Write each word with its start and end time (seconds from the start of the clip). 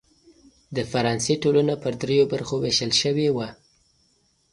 د 0.75 0.77
فرانسې 0.91 1.33
ټولنه 1.43 1.73
پر 1.83 1.93
دریوو 2.01 2.29
برخو 2.33 2.55
وېشل 2.63 2.91
شوې 3.01 3.27
وه. 3.35 3.47